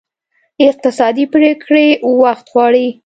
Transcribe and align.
اقتصادي 0.67 1.25
پرېکړې 1.33 1.87
وخت 2.21 2.45
غواړي. 2.53 2.87